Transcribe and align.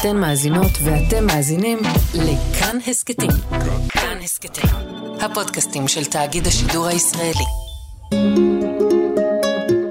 אתן 0.00 0.16
מאזינות 0.16 0.70
ואתם 0.84 1.26
מאזינים 1.26 1.78
לכאן 2.14 2.78
הסכתים. 2.86 3.30
כאן 3.88 4.18
הסכתים, 4.24 4.70
הפודקאסטים 5.20 5.88
של 5.88 6.04
תאגיד 6.04 6.46
השידור 6.46 6.86
הישראלי. 6.86 7.44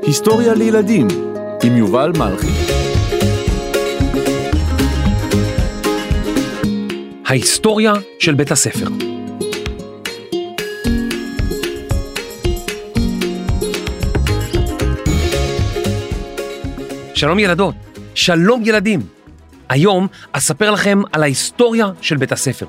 היסטוריה 0.02 0.54
לילדים 0.54 1.08
עם 1.64 1.78
יובל 1.78 2.12
מלכי. 2.18 2.48
ההיסטוריה 7.26 7.94
של 8.20 8.34
בית 8.34 8.52
הספר. 8.52 8.88
שלום 17.16 17.40
ילדות, 17.40 17.76
שלום 18.16 18.62
ילדים. 18.66 19.16
היום 19.70 20.08
אספר 20.32 20.72
לכם 20.72 21.02
על 21.12 21.24
ההיסטוריה 21.24 21.88
של 22.02 22.18
בית 22.18 22.32
הספר. 22.32 22.66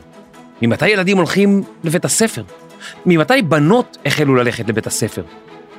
ממתי 0.63 0.89
ילדים 0.89 1.17
הולכים 1.17 1.63
לבית 1.85 2.05
הספר? 2.05 2.43
ממתי 3.07 3.43
בנות 3.43 3.99
החלו 4.07 4.35
ללכת 4.35 4.69
לבית 4.69 4.87
הספר? 4.87 5.23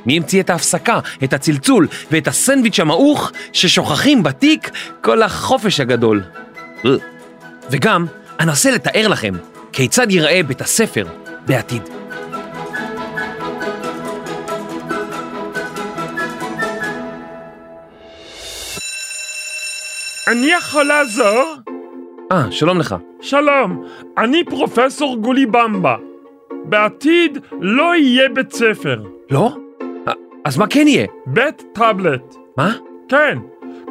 מי 0.05 0.17
המציא 0.17 0.41
את 0.41 0.49
ההפסקה, 0.49 0.99
את 1.23 1.33
הצלצול 1.33 1.87
ואת 2.11 2.27
הסנדוויץ' 2.27 2.79
המעוך 2.79 3.31
ששוכחים 3.53 4.23
בתיק 4.23 4.71
כל 5.01 5.23
החופש 5.23 5.79
הגדול? 5.79 6.23
וגם 7.69 8.05
אנסה 8.39 8.71
לתאר 8.71 9.07
לכם 9.07 9.33
כיצד 9.73 10.11
ייראה 10.11 10.43
בית 10.43 10.61
הספר 10.61 11.07
בעתיד. 11.45 11.96
אני 20.27 20.47
יכול 20.47 20.83
לעזור? 20.83 21.55
אה, 22.31 22.51
שלום 22.51 22.79
לך. 22.79 22.95
שלום, 23.21 23.85
אני 24.17 24.43
פרופסור 24.43 25.17
גולי 25.17 25.45
במבה. 25.45 25.95
בעתיד 26.63 27.37
לא 27.61 27.95
יהיה 27.95 28.29
בית 28.29 28.51
ספר. 28.51 29.03
לא? 29.29 29.55
אז 30.45 30.57
מה 30.57 30.67
כן 30.67 30.87
יהיה? 30.87 31.07
בית 31.25 31.63
טאבלט. 31.73 32.35
מה? 32.57 32.73
כן, 33.09 33.37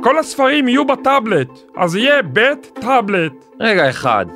כל 0.02 0.18
הספרים 0.18 0.68
יהיו 0.68 0.84
בטאבלט, 0.84 1.48
אז 1.76 1.96
יהיה 1.96 2.22
בית 2.22 2.78
טאבלט. 2.80 3.32
רגע 3.60 3.90
אחד. 3.90 4.26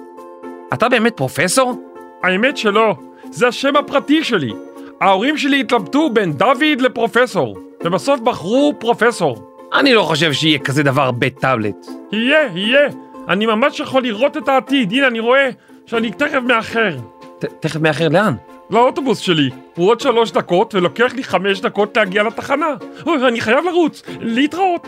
אתה 0.73 0.89
באמת 0.89 1.17
פרופסור? 1.17 1.75
האמת 2.23 2.57
שלא, 2.57 2.95
זה 3.31 3.48
השם 3.48 3.77
הפרטי 3.77 4.25
שלי. 4.25 4.53
ההורים 5.01 5.37
שלי 5.37 5.61
התלבטו 5.61 6.11
בין 6.11 6.33
דוד 6.33 6.81
לפרופסור, 6.81 7.59
ובסוף 7.85 8.20
בחרו 8.20 8.73
פרופסור. 8.79 9.50
אני 9.75 9.95
לא 9.95 10.03
חושב 10.03 10.33
שיהיה 10.33 10.59
כזה 10.59 10.83
דבר 10.83 11.11
בית 11.11 11.39
טאבלט. 11.39 11.87
יהיה, 12.13 12.39
יהיה. 12.55 12.89
אני 13.29 13.47
ממש 13.47 13.81
יכול 13.81 14.03
לראות 14.03 14.37
את 14.37 14.49
העתיד. 14.49 14.93
הנה, 14.93 15.07
אני 15.07 15.21
רואה 15.21 15.49
שאני 15.87 16.11
תכף 16.11 16.39
מאחר. 16.47 16.97
ת- 17.39 17.45
תכף 17.61 17.81
מאחר 17.81 18.09
לאן? 18.09 18.35
לאוטובוס 18.71 19.19
שלי. 19.19 19.51
הוא 19.75 19.89
עוד 19.89 20.01
שלוש 20.01 20.31
דקות, 20.33 20.75
ולוקח 20.75 21.13
לי 21.15 21.25
חמש 21.25 21.61
דקות 21.61 21.97
להגיע 21.97 22.23
לתחנה. 22.23 22.67
אוי, 23.07 23.29
אני 23.29 23.41
חייב 23.41 23.65
לרוץ. 23.65 24.03
להתראות. 24.21 24.87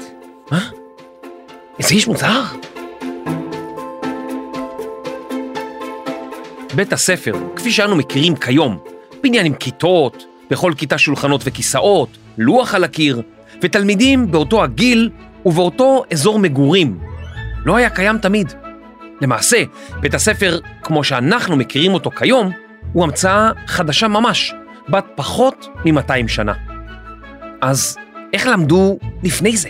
איזה 1.79 1.95
איש 1.95 2.07
מוזר. 2.09 2.43
בית 6.75 6.93
הספר, 6.93 7.33
כפי 7.57 7.71
שאנו 7.73 7.97
מכירים 7.97 8.37
כיום, 8.37 8.79
בניין 9.23 9.47
עם 9.47 9.55
כיתות, 9.55 10.25
בכל 10.51 10.73
כיתה 10.77 10.99
שולחנות 10.99 11.41
וכיסאות, 11.45 12.09
לוח 12.39 12.75
על 12.75 12.85
הקיר, 12.85 13.23
ותלמידים 13.63 14.31
באותו 14.31 14.65
הגיל 14.65 15.11
ובאותו 15.45 16.05
אזור 16.13 16.39
מגורים. 16.39 16.99
לא 17.65 17.77
היה 17.77 17.91
קיים 17.91 18.19
תמיד. 18.19 18.53
למעשה, 19.21 19.63
בית 20.01 20.15
הספר, 20.15 20.59
כמו 20.83 21.05
שאנחנו 21.05 21.57
מכירים 21.57 21.95
אותו 21.95 22.11
כיום, 22.11 22.51
הוא 22.93 23.05
המצאה 23.05 23.51
חדשה 23.67 24.09
ממש, 24.09 24.55
בת 24.89 25.05
פחות 25.15 25.69
מ-200 25.85 26.29
שנה. 26.29 26.53
אז 27.61 27.97
איך 28.33 28.47
למדו 28.47 28.99
לפני 29.23 29.57
זה? 29.57 29.69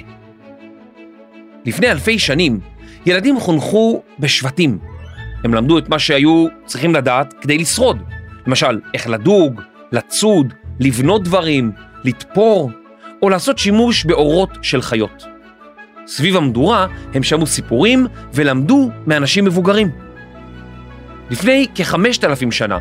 לפני 1.65 1.91
אלפי 1.91 2.19
שנים, 2.19 2.61
ילדים 3.07 3.41
חונכו 3.41 4.03
בשבטים. 4.19 4.79
הם 5.45 5.55
למדו 5.55 5.79
את 5.79 5.89
מה 5.89 5.99
שהיו 5.99 6.47
צריכים 6.67 6.95
לדעת 6.95 7.35
כדי 7.41 7.59
לשרוד. 7.59 8.03
למשל, 8.47 8.81
איך 8.95 9.09
לדוג, 9.09 9.61
לצוד, 9.93 10.55
לבנות 10.81 11.25
דברים, 11.25 11.73
לתפור, 12.05 12.71
או 13.23 13.29
לעשות 13.29 13.59
שימוש 13.59 14.05
באורות 14.05 14.51
של 14.63 14.83
חיות. 14.83 15.27
סביב 16.07 16.37
המדורה 16.37 16.87
הם 17.15 17.23
שמעו 17.23 17.47
סיפורים 17.47 18.07
ולמדו 18.35 18.91
מאנשים 19.07 19.45
מבוגרים. 19.45 19.91
לפני 21.31 21.67
כחמשת 21.75 22.25
אלפים 22.25 22.53
שנה, 22.53 22.79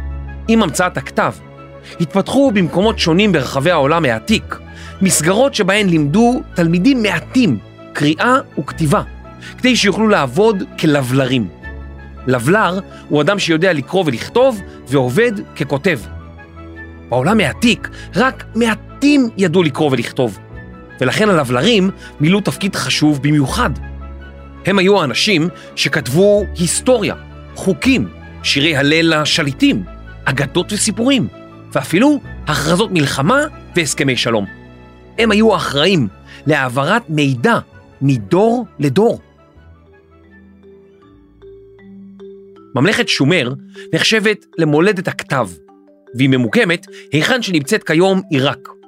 עם 0.47 0.63
המצאת 0.63 0.97
הכתב, 0.97 1.33
התפתחו 1.99 2.51
במקומות 2.51 2.99
שונים 2.99 3.31
ברחבי 3.31 3.71
העולם 3.71 4.05
העתיק 4.05 4.59
מסגרות 5.01 5.55
שבהן 5.55 5.89
לימדו 5.89 6.41
תלמידים 6.55 7.03
מעטים 7.03 7.57
קריאה 7.93 8.35
וכתיבה, 8.59 9.01
כדי 9.57 9.75
שיוכלו 9.75 10.07
לעבוד 10.07 10.63
כלבלרים. 10.79 11.47
לבלר 12.27 12.79
הוא 13.09 13.21
אדם 13.21 13.39
שיודע 13.39 13.73
לקרוא 13.73 14.03
ולכתוב 14.05 14.61
ועובד 14.87 15.31
ככותב. 15.55 15.99
בעולם 17.09 17.39
העתיק 17.39 17.89
רק 18.15 18.43
מעטים 19.01 19.29
ידעו 19.37 19.63
לקרוא 19.63 19.91
ולכתוב, 19.91 20.39
ולכן 21.01 21.29
הלבלרים 21.29 21.89
מילאו 22.19 22.41
תפקיד 22.41 22.75
חשוב 22.75 23.21
במיוחד. 23.23 23.69
הם 24.65 24.79
היו 24.79 25.01
האנשים 25.01 25.49
שכתבו 25.75 26.43
היסטוריה, 26.55 27.15
חוקים, 27.55 28.07
שירי 28.43 28.75
הלל 28.75 29.21
לשליטים, 29.21 29.83
אגדות 30.25 30.73
וסיפורים, 30.73 31.27
ואפילו 31.71 32.19
הכרזות 32.47 32.91
מלחמה 32.91 33.45
והסכמי 33.75 34.17
שלום. 34.17 34.45
הם 35.17 35.31
היו 35.31 35.53
האחראים 35.53 36.07
להעברת 36.47 37.09
מידע 37.09 37.59
מדור 38.01 38.65
לדור. 38.79 39.19
ממלכת 42.75 43.07
שומר 43.07 43.53
נחשבת 43.93 44.45
למולדת 44.57 45.07
הכתב, 45.07 45.49
והיא 46.17 46.29
ממוקמת 46.29 46.85
היכן 47.11 47.41
שנמצאת 47.41 47.83
כיום 47.83 48.21
עיראק. 48.29 48.80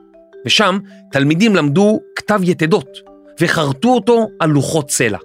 ושם 0.45 0.77
תלמידים 1.11 1.55
למדו 1.55 1.99
כתב 2.15 2.39
יתדות 2.43 2.89
וחרטו 3.39 3.89
אותו 3.89 4.27
על 4.39 4.49
לוחות 4.49 4.91
סלע. 4.91 5.17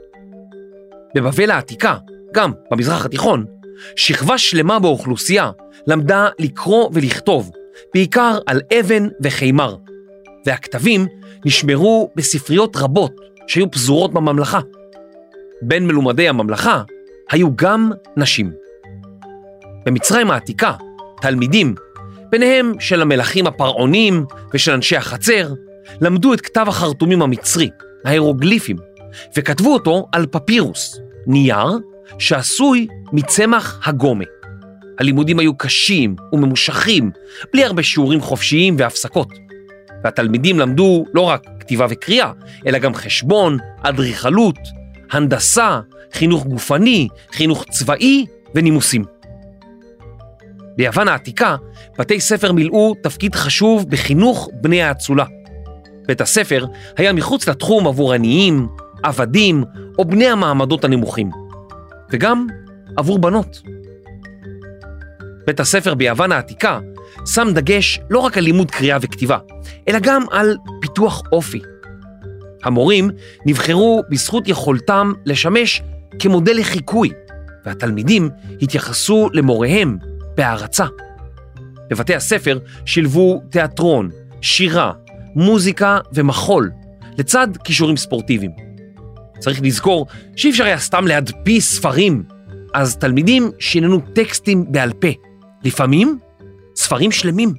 בבבל 1.14 1.50
העתיקה, 1.50 1.96
גם 2.34 2.52
במזרח 2.70 3.04
התיכון, 3.04 3.44
שכבה 3.96 4.38
שלמה 4.38 4.78
באוכלוסייה 4.78 5.50
למדה 5.86 6.28
לקרוא 6.38 6.90
ולכתוב, 6.92 7.50
בעיקר 7.94 8.38
על 8.46 8.60
אבן 8.80 9.08
וחימר, 9.22 9.76
והכתבים 10.46 11.06
נשמרו 11.44 12.10
בספריות 12.16 12.76
רבות 12.76 13.12
שהיו 13.46 13.70
פזורות 13.70 14.12
בממלכה. 14.12 14.60
בין 15.62 15.86
מלומדי 15.86 16.28
הממלכה 16.28 16.82
היו 17.30 17.56
גם 17.56 17.90
נשים. 18.16 18.52
במצרים 19.86 20.30
העתיקה, 20.30 20.72
תלמידים, 21.20 21.74
ביניהם 22.30 22.72
של 22.80 23.02
המלכים 23.02 23.46
הפרעונים 23.46 24.24
ושל 24.54 24.72
אנשי 24.72 24.96
החצר, 24.96 25.52
למדו 26.00 26.34
את 26.34 26.40
כתב 26.40 26.64
החרטומים 26.68 27.22
המצרי, 27.22 27.70
ההירוגליפים, 28.04 28.76
וכתבו 29.36 29.74
אותו 29.74 30.06
על 30.12 30.26
פפירוס, 30.30 31.00
נייר 31.26 31.78
שעשוי 32.18 32.86
מצמח 33.12 33.80
הגומה. 33.84 34.24
הלימודים 34.98 35.38
היו 35.38 35.58
קשים 35.58 36.16
וממושכים, 36.32 37.10
בלי 37.52 37.64
הרבה 37.64 37.82
שיעורים 37.82 38.20
חופשיים 38.20 38.74
והפסקות. 38.78 39.28
והתלמידים 40.04 40.58
למדו 40.58 41.04
לא 41.14 41.20
רק 41.20 41.46
כתיבה 41.60 41.86
וקריאה, 41.90 42.32
אלא 42.66 42.78
גם 42.78 42.94
חשבון, 42.94 43.58
אדריכלות, 43.82 44.58
הנדסה, 45.10 45.80
חינוך 46.12 46.46
גופני, 46.46 47.08
חינוך 47.32 47.64
צבאי 47.70 48.26
ונימוסים. 48.54 49.04
ביוון 50.78 51.08
העתיקה, 51.08 51.56
בתי 51.98 52.20
ספר 52.20 52.52
מילאו 52.52 52.94
תפקיד 53.02 53.34
חשוב 53.34 53.90
בחינוך 53.90 54.48
בני 54.52 54.82
האצולה. 54.82 55.24
בית 56.08 56.20
הספר 56.20 56.66
היה 56.96 57.12
מחוץ 57.12 57.48
לתחום 57.48 57.86
עבור 57.86 58.12
עניים, 58.12 58.68
עבדים 59.02 59.64
או 59.98 60.04
בני 60.04 60.26
המעמדות 60.26 60.84
הנמוכים, 60.84 61.30
וגם 62.10 62.46
עבור 62.96 63.18
בנות. 63.18 63.62
בית 65.46 65.60
הספר 65.60 65.94
ביוון 65.94 66.32
העתיקה 66.32 66.80
שם 67.26 67.48
דגש 67.54 68.00
לא 68.10 68.18
רק 68.18 68.38
על 68.38 68.44
לימוד 68.44 68.70
קריאה 68.70 68.98
וכתיבה, 69.00 69.38
אלא 69.88 69.98
גם 70.02 70.22
על 70.30 70.56
פיתוח 70.80 71.22
אופי. 71.32 71.60
המורים 72.64 73.10
נבחרו 73.46 74.02
בזכות 74.10 74.48
יכולתם 74.48 75.12
לשמש 75.26 75.82
כמודל 76.18 76.58
לחיקוי, 76.58 77.10
והתלמידים 77.64 78.30
התייחסו 78.62 79.28
למוריהם 79.32 79.98
בהערצה. 80.38 80.86
בבתי 81.90 82.14
הספר 82.14 82.58
שילבו 82.86 83.42
תיאטרון, 83.50 84.10
שירה, 84.40 84.92
מוזיקה 85.34 85.98
ומחול, 86.12 86.70
לצד 87.18 87.48
כישורים 87.64 87.96
ספורטיביים. 87.96 88.50
צריך 89.38 89.60
לזכור 89.62 90.06
שאי 90.36 90.50
אפשר 90.50 90.64
היה 90.64 90.78
סתם 90.78 91.06
להדפיס 91.06 91.74
ספרים, 91.76 92.22
אז 92.74 92.96
תלמידים 92.96 93.50
שיננו 93.58 94.00
טקסטים 94.14 94.72
בעל 94.72 94.92
פה, 94.92 95.08
לפעמים 95.64 96.18
ספרים 96.76 97.12
שלמים. 97.12 97.54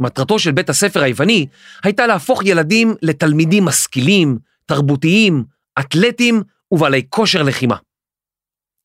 מטרתו 0.00 0.38
של 0.38 0.52
בית 0.52 0.70
הספר 0.70 1.02
היווני 1.02 1.46
הייתה 1.84 2.06
להפוך 2.06 2.44
ילדים 2.44 2.94
לתלמידים 3.02 3.64
משכילים, 3.64 4.38
תרבותיים, 4.66 5.44
אתלטים 5.80 6.42
ובעלי 6.72 7.02
כושר 7.08 7.42
לחימה. 7.42 7.76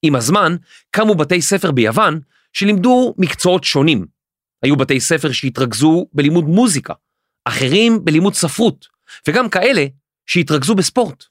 עם 0.01 0.15
הזמן 0.15 0.56
קמו 0.92 1.15
בתי 1.15 1.42
ספר 1.42 1.71
ביוון 1.71 2.19
שלימדו 2.53 3.15
מקצועות 3.18 3.63
שונים. 3.63 4.06
היו 4.63 4.77
בתי 4.77 5.00
ספר 5.00 5.31
שהתרכזו 5.31 6.07
בלימוד 6.13 6.45
מוזיקה, 6.45 6.94
אחרים 7.45 8.06
בלימוד 8.06 8.33
ספרות, 8.33 8.88
וגם 9.27 9.50
כאלה 9.50 9.86
שהתרכזו 10.25 10.75
בספורט. 10.75 11.24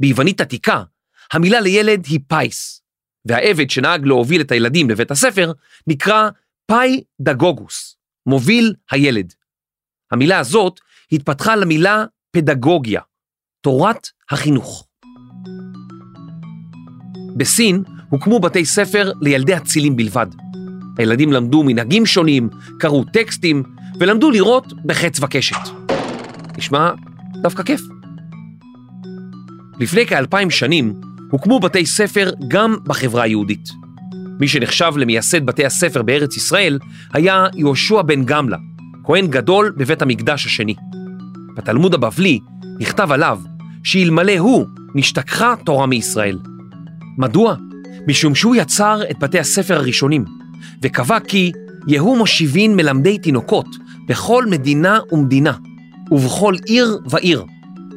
ביוונית 0.00 0.40
עתיקה, 0.40 0.82
המילה 1.32 1.60
לילד 1.60 2.06
היא 2.06 2.20
פייס, 2.28 2.82
והעבד 3.24 3.70
שנהג 3.70 4.06
להוביל 4.06 4.40
את 4.40 4.50
הילדים 4.50 4.90
לבית 4.90 5.10
הספר 5.10 5.52
נקרא 5.86 6.28
פאי 6.66 7.04
דגוגוס, 7.20 7.96
מוביל 8.26 8.74
הילד. 8.90 9.34
המילה 10.12 10.38
הזאת 10.38 10.80
התפתחה 11.12 11.56
למילה 11.56 12.04
פדגוגיה, 12.30 13.00
תורת 13.60 14.08
החינוך. 14.30 14.88
בסין 17.36 17.82
הוקמו 18.08 18.40
בתי 18.40 18.64
ספר 18.64 19.12
לילדי 19.20 19.56
אצילים 19.56 19.96
בלבד. 19.96 20.26
הילדים 20.98 21.32
למדו 21.32 21.62
מנהגים 21.62 22.06
שונים, 22.06 22.48
קראו 22.78 23.04
טקסטים 23.04 23.62
ולמדו 24.00 24.30
לראות 24.30 24.72
בחץ 24.84 25.20
וקשת. 25.20 25.56
נשמע 26.58 26.90
דווקא 27.42 27.62
כיף. 27.62 27.80
לפני 29.80 30.06
כאלפיים 30.06 30.50
שנים 30.50 30.94
הוקמו 31.30 31.60
בתי 31.60 31.86
ספר 31.86 32.30
גם 32.48 32.76
בחברה 32.84 33.22
היהודית. 33.22 33.68
מי 34.40 34.48
שנחשב 34.48 34.92
למייסד 34.96 35.46
בתי 35.46 35.66
הספר 35.66 36.02
בארץ 36.02 36.36
ישראל 36.36 36.78
היה 37.12 37.46
יהושע 37.54 38.02
בן 38.02 38.24
גמלה, 38.24 38.56
כהן 39.04 39.26
גדול 39.26 39.72
בבית 39.76 40.02
המקדש 40.02 40.46
השני. 40.46 40.74
בתלמוד 41.56 41.94
הבבלי 41.94 42.40
נכתב 42.80 43.12
עליו 43.12 43.40
שאלמלא 43.84 44.38
הוא 44.38 44.66
נשתכחה 44.94 45.54
תורה 45.64 45.86
מישראל. 45.86 46.38
מדוע? 47.18 47.54
משום 48.08 48.34
שהוא 48.34 48.56
יצר 48.56 49.00
את 49.10 49.18
בתי 49.18 49.38
הספר 49.38 49.76
הראשונים, 49.76 50.24
וקבע 50.82 51.20
כי 51.20 51.52
יהוא 51.86 52.18
מושיבין 52.18 52.76
מלמדי 52.76 53.18
תינוקות 53.18 53.66
בכל 54.08 54.46
מדינה 54.46 54.98
ומדינה, 55.12 55.52
ובכל 56.10 56.54
עיר 56.66 56.98
ועיר, 57.10 57.44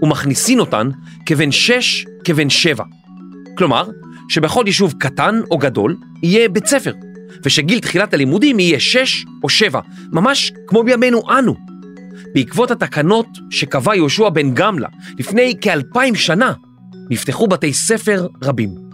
ומכניסין 0.01 0.59
אותן 0.59 0.89
כבן 1.25 1.51
שש 1.51 2.05
כבן 2.23 2.49
שבע. 2.49 2.83
כלומר, 3.57 3.89
שבכל 4.29 4.63
יישוב 4.65 4.93
קטן 4.99 5.41
או 5.51 5.57
גדול 5.57 5.97
יהיה 6.23 6.49
בית 6.49 6.65
ספר, 6.65 6.93
ושגיל 7.45 7.79
תחילת 7.79 8.13
הלימודים 8.13 8.59
יהיה 8.59 8.79
שש 8.79 9.25
או 9.43 9.49
שבע, 9.49 9.79
ממש 10.11 10.51
כמו 10.67 10.83
בימינו 10.83 11.21
אנו. 11.39 11.55
בעקבות 12.33 12.71
התקנות 12.71 13.27
שקבע 13.49 13.95
יהושע 13.95 14.29
בן 14.29 14.53
גמלה 14.53 14.87
לפני 15.19 15.53
כאלפיים 15.61 16.15
שנה, 16.15 16.53
נפתחו 17.09 17.47
בתי 17.47 17.73
ספר 17.73 18.27
רבים. 18.43 18.88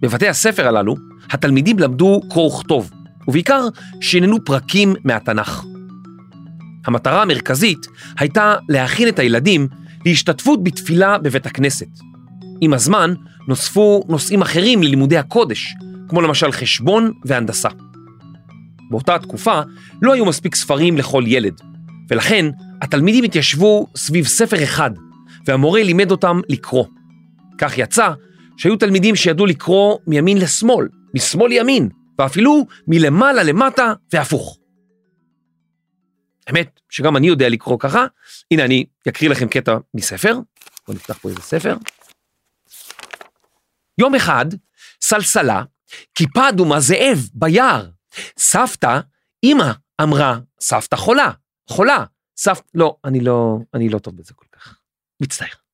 בבתי 0.00 0.28
הספר 0.28 0.68
הללו, 0.68 0.96
התלמידים 1.30 1.78
למדו 1.78 2.20
קרוא 2.30 2.46
וכתוב, 2.54 2.90
ובעיקר 3.28 3.68
שיננו 4.00 4.44
פרקים 4.44 4.94
מהתנ"ך. 5.04 5.64
המטרה 6.86 7.22
המרכזית 7.22 7.86
הייתה 8.18 8.54
להכין 8.68 9.08
את 9.08 9.18
הילדים 9.18 9.68
להשתתפות 10.06 10.64
בתפילה 10.64 11.18
בבית 11.18 11.46
הכנסת. 11.46 11.88
עם 12.60 12.72
הזמן 12.72 13.14
נוספו 13.48 14.04
נושאים 14.08 14.42
אחרים 14.42 14.82
ללימודי 14.82 15.16
הקודש, 15.16 15.74
כמו 16.08 16.20
למשל 16.20 16.52
חשבון 16.52 17.12
והנדסה. 17.24 17.68
באותה 18.90 19.18
תקופה 19.18 19.60
לא 20.02 20.12
היו 20.14 20.26
מספיק 20.26 20.54
ספרים 20.54 20.96
לכל 20.96 21.24
ילד, 21.26 21.60
ולכן 22.10 22.46
התלמידים 22.82 23.24
התיישבו 23.24 23.86
סביב 23.96 24.26
ספר 24.26 24.62
אחד, 24.62 24.90
והמורה 25.46 25.82
לימד 25.82 26.10
אותם 26.10 26.40
לקרוא. 26.48 26.84
כך 27.58 27.78
יצא 27.78 28.08
שהיו 28.60 28.76
תלמידים 28.76 29.16
שידעו 29.16 29.46
לקרוא 29.46 29.98
מימין 30.06 30.38
לשמאל, 30.38 30.88
משמאל 31.14 31.48
לימין, 31.48 31.88
ואפילו 32.18 32.66
מלמעלה 32.86 33.42
למטה 33.42 33.92
והפוך. 34.12 34.58
האמת 36.46 36.80
שגם 36.90 37.16
אני 37.16 37.26
יודע 37.26 37.48
לקרוא 37.48 37.78
ככה, 37.78 38.06
הנה 38.50 38.64
אני 38.64 38.84
אקריא 39.08 39.30
לכם 39.30 39.48
קטע 39.48 39.76
מספר, 39.94 40.32
בואו 40.86 40.96
נפתח 40.96 41.18
פה 41.18 41.28
איזה 41.28 41.42
ספר. 41.42 41.76
יום 43.98 44.14
אחד, 44.14 44.46
סלסלה, 45.02 45.62
כיפה 46.14 46.48
אדומה 46.48 46.80
זאב 46.80 47.18
ביער. 47.34 47.90
סבתא, 48.38 49.00
אמא, 49.44 49.72
אמרה, 50.02 50.38
סבתא 50.60 50.96
חולה, 50.96 51.30
חולה. 51.70 52.04
סבתא, 52.36 52.62
לא, 52.74 52.96
אני 53.04 53.20
לא, 53.20 53.58
אני 53.74 53.88
לא 53.88 53.98
טוב 53.98 54.16
בזה 54.16 54.34
כל 54.34 54.46
כך. 54.52 54.78
מצטער. 55.22 55.69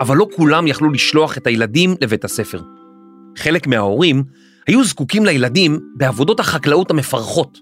אבל 0.00 0.16
לא 0.16 0.26
כולם 0.36 0.66
יכלו 0.66 0.90
לשלוח 0.90 1.38
את 1.38 1.46
הילדים 1.46 1.94
לבית 2.00 2.24
הספר. 2.24 2.60
חלק 3.38 3.66
מההורים 3.66 4.24
היו 4.66 4.84
זקוקים 4.84 5.24
לילדים 5.24 5.78
בעבודות 5.96 6.40
החקלאות 6.40 6.90
המפרכות, 6.90 7.58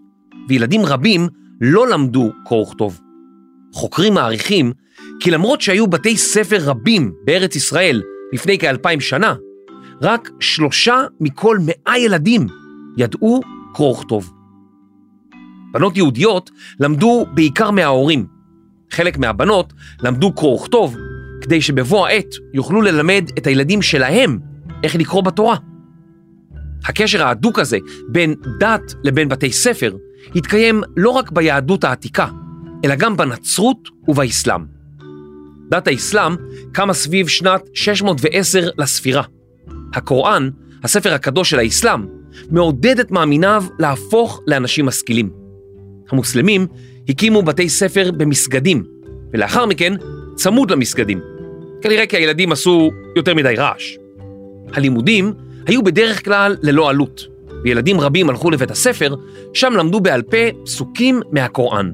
וילדים 0.48 0.86
רבים 0.86 1.28
לא 1.60 1.88
למדו 1.88 2.32
קרוא 2.44 2.62
וכתוב. 2.62 3.00
חוקרים 3.72 4.14
מעריכים 4.14 4.72
כי 5.20 5.30
למרות 5.30 5.60
שהיו 5.60 5.86
בתי 5.86 6.16
ספר 6.16 6.58
רבים 6.60 7.12
בארץ 7.24 7.56
ישראל 7.56 8.02
לפני 8.32 8.58
כאלפיים 8.58 9.00
שנה, 9.00 9.34
רק 10.02 10.30
שלושה 10.40 11.02
מכל 11.20 11.58
מאה 11.66 11.98
ילדים 11.98 12.46
ידעו 12.96 13.40
קרוא 13.74 13.92
וכתוב. 13.92 14.32
בנות 15.72 15.96
יהודיות 15.96 16.50
למדו 16.80 17.26
בעיקר 17.34 17.70
מההורים. 17.70 18.26
חלק 18.90 19.18
מהבנות 19.18 19.72
למדו 20.02 20.32
קרוא 20.32 20.54
וכתוב 20.60 20.96
כדי 21.48 21.60
שבבוא 21.60 22.06
העת 22.06 22.34
יוכלו 22.54 22.82
ללמד 22.82 23.30
את 23.38 23.46
הילדים 23.46 23.82
שלהם 23.82 24.38
איך 24.82 24.94
לקרוא 24.94 25.22
בתורה. 25.22 25.56
הקשר 26.84 27.22
ההדוק 27.22 27.58
הזה 27.58 27.78
בין 28.08 28.34
דת 28.60 28.94
לבין 29.04 29.28
בתי 29.28 29.52
ספר 29.52 29.96
התקיים 30.34 30.82
לא 30.96 31.10
רק 31.10 31.30
ביהדות 31.30 31.84
העתיקה, 31.84 32.26
אלא 32.84 32.94
גם 32.94 33.16
בנצרות 33.16 33.88
ובאסלאם. 34.08 34.60
דת 35.70 35.86
האסלאם 35.86 36.36
קמה 36.72 36.94
סביב 36.94 37.28
שנת 37.28 37.62
610 37.74 38.68
לספירה. 38.78 39.22
הקוראן, 39.94 40.50
הספר 40.84 41.14
הקדוש 41.14 41.50
של 41.50 41.58
האסלאם, 41.58 42.06
מעודד 42.50 43.00
את 43.00 43.10
מאמיניו 43.10 43.64
להפוך 43.78 44.40
לאנשים 44.46 44.86
משכילים. 44.86 45.30
המוסלמים 46.10 46.66
הקימו 47.08 47.42
בתי 47.42 47.68
ספר 47.68 48.10
במסגדים, 48.16 48.84
ולאחר 49.32 49.66
מכן 49.66 49.94
צמוד 50.34 50.70
למסגדים. 50.70 51.37
כנראה 51.82 52.06
כי 52.06 52.16
הילדים 52.16 52.52
עשו 52.52 52.90
יותר 53.16 53.34
מדי 53.34 53.54
רעש. 53.58 53.96
הלימודים 54.72 55.32
היו 55.66 55.82
בדרך 55.82 56.24
כלל 56.24 56.56
ללא 56.62 56.90
עלות, 56.90 57.26
וילדים 57.64 58.00
רבים 58.00 58.30
הלכו 58.30 58.50
לבית 58.50 58.70
הספר, 58.70 59.14
שם 59.54 59.72
למדו 59.72 60.00
בעל 60.00 60.22
פה 60.22 60.36
פסוקים 60.64 61.20
מהקוראן. 61.32 61.90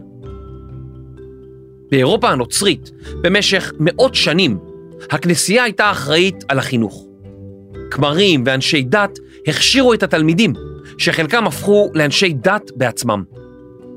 באירופה 1.91 2.31
הנוצרית, 2.31 2.91
במשך 3.23 3.73
מאות 3.81 4.15
שנים, 4.15 4.59
הכנסייה 5.11 5.65
הייתה 5.65 5.91
אחראית 5.91 6.45
על 6.49 6.59
החינוך. 6.59 7.07
כמרים 7.91 8.43
ואנשי 8.47 8.83
דת 8.83 9.19
הכשירו 9.47 9.95
את 9.95 10.03
התלמידים, 10.03 10.53
שחלקם 10.99 11.47
הפכו 11.47 11.91
לאנשי 11.95 12.33
דת 12.33 12.71
בעצמם. 12.77 13.23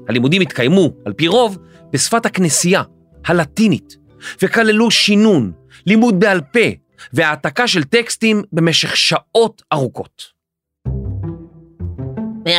הלימודים 0.08 0.42
התקיימו, 0.42 0.94
על 1.06 1.14
פי 1.14 1.28
רוב, 1.28 1.58
בשפת 1.94 2.26
הכנסייה, 2.26 2.84
הלטינית, 3.26 3.98
וכללו 4.42 4.92
שינון, 4.92 5.52
לימוד 5.86 6.20
בעל 6.20 6.42
פה 6.42 6.70
והעתקה 7.14 7.68
של 7.68 7.84
טקסטים 7.84 8.44
במשך 8.54 8.98
שעות 8.98 9.62
ארוכות. 9.74 10.38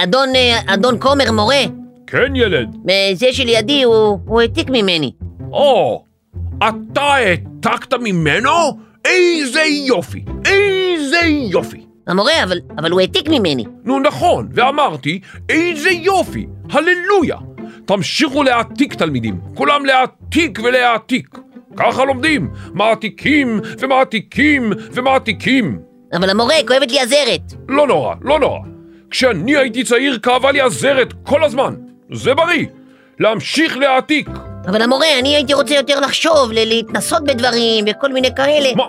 אדון, 0.02 0.28
אה, 0.34 0.60
אדון 0.74 0.96
כומר 1.00 1.32
מורה, 1.32 1.62
כן, 2.06 2.36
ילד. 2.36 2.76
אה, 2.90 3.10
זה 3.14 3.32
שלידי 3.32 3.82
הוא, 3.82 4.18
הוא 4.26 4.40
העתיק 4.40 4.70
ממני. 4.70 5.12
או, 5.52 6.04
אתה 6.58 7.02
העתקת 7.02 7.94
ממנו? 7.94 8.50
איזה 9.04 9.62
יופי! 9.62 10.24
איזה 10.44 11.20
יופי! 11.26 11.86
המורה, 12.06 12.44
אבל, 12.44 12.58
אבל 12.78 12.90
הוא 12.90 13.00
העתיק 13.00 13.28
ממני. 13.28 13.64
נו 13.84 14.00
נכון, 14.00 14.48
ואמרתי, 14.54 15.20
איזה 15.48 15.90
יופי! 15.90 16.46
הללויה! 16.70 17.36
תמשיכו 17.84 18.42
להעתיק 18.42 18.94
תלמידים, 18.94 19.40
כולם 19.54 19.86
להעתיק 19.86 20.58
ולהעתיק. 20.64 21.38
ככה 21.78 22.04
לומדים, 22.04 22.50
מעתיקים 22.74 23.60
ומעתיקים 23.78 24.72
ומעתיקים. 24.92 25.78
אבל 26.16 26.30
המורה, 26.30 26.54
כואבת 26.66 26.92
לי 26.92 27.00
הזרת. 27.00 27.52
לא 27.68 27.86
נורא, 27.86 28.14
לא 28.22 28.38
נורא. 28.40 28.58
כשאני 29.10 29.56
הייתי 29.56 29.84
צעיר 29.84 30.18
כאבה 30.22 30.52
לי 30.52 30.60
הזרת 30.60 31.12
כל 31.22 31.44
הזמן. 31.44 31.74
זה 32.12 32.34
בריא. 32.34 32.66
להמשיך 33.20 33.76
להעתיק. 33.76 34.28
אבל 34.66 34.82
המורה, 34.82 35.18
אני 35.18 35.36
הייתי 35.36 35.54
רוצה 35.54 35.74
יותר 35.74 36.00
לחשוב, 36.00 36.52
ל- 36.52 36.68
להתנסות 36.68 37.24
בדברים 37.24 37.84
וכל 37.90 38.12
מיני 38.12 38.34
כאלה. 38.34 38.68
מה? 38.76 38.84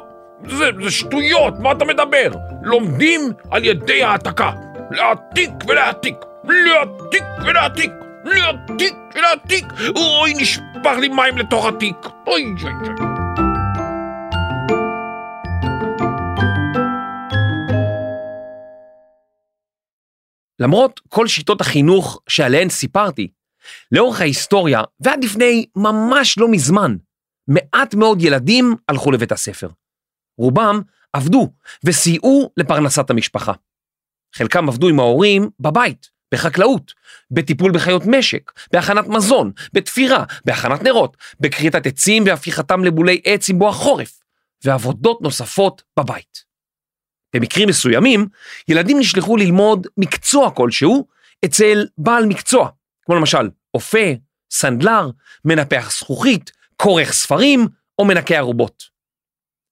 זה, 0.50 0.66
זה 0.84 0.92
שטויות, 0.92 1.54
מה 1.60 1.72
אתה 1.72 1.86
מדבר? 1.86 2.32
לומדים 2.64 3.22
על 3.52 3.66
ידי 3.66 4.04
העתקה. 4.04 4.52
להעתיק 4.92 5.50
ולהעתיק. 5.68 6.16
להעתיק 6.44 7.24
ולהעתיק. 7.46 7.92
להעתיק 8.30 8.96
ולהעתיק. 9.16 9.66
אוי, 9.96 10.34
נשפך 10.34 10.98
לי 11.00 11.10
מים 11.10 11.38
לתוך 11.38 11.66
התיק. 11.66 11.96
אוי, 12.28 12.44
אוי, 12.64 12.72
אוי. 13.00 13.30
למרות 20.60 21.02
כל 21.10 21.28
שיטות 21.28 21.62
החינוך 21.62 22.22
שעליהן 22.30 22.70
סיפרתי, 22.70 23.28
לאורך 23.92 24.22
ההיסטוריה 24.22 24.82
ועד 25.00 25.24
לפני 25.24 25.66
ממש 25.76 26.38
לא 26.38 26.48
מזמן, 26.52 26.96
מעט 27.48 27.94
מאוד 27.96 28.22
ילדים 28.22 28.76
הלכו 28.90 29.12
לבית 29.12 29.32
הספר. 29.32 29.70
רובם 30.38 30.82
עבדו 31.14 31.52
וסייעו 31.86 32.52
לפרנסת 32.58 33.10
המשפחה. 33.10 33.54
חלקם 34.36 34.70
עבדו 34.70 34.90
עם 34.90 35.00
ההורים 35.00 35.50
בבית, 35.60 36.10
בחקלאות, 36.34 36.94
בטיפול 37.32 37.72
בחיות 37.72 38.04
משק, 38.06 38.52
בהכנת 38.72 39.08
מזון, 39.08 39.52
בתפירה, 39.74 40.24
בהכנת 40.46 40.84
נרות, 40.84 41.18
בכריתת 41.40 41.86
עצים 41.86 42.24
והפיכתם 42.26 42.84
לבולי 42.84 43.22
עץ 43.26 43.50
עם 43.50 43.60
בוא 43.60 43.70
החורף, 43.70 44.20
ועבודות 44.64 45.22
נוספות 45.22 45.84
בבית. 46.00 46.44
במקרים 47.36 47.70
מסוימים, 47.70 48.28
ילדים 48.68 49.00
נשלחו 49.00 49.38
ללמוד 49.38 49.88
מקצוע 49.98 50.52
כלשהו 50.52 51.08
אצל 51.46 51.88
בעל 51.98 52.26
מקצוע, 52.26 52.70
כמו 53.06 53.16
למשל 53.16 53.50
אופה, 53.74 54.08
סנדלר, 54.52 55.10
מנפח 55.46 55.92
זכוכית, 55.92 56.52
כורך 56.78 57.12
ספרים 57.12 57.68
או 58.00 58.06
מנקה 58.06 58.36
ערובות. 58.36 58.84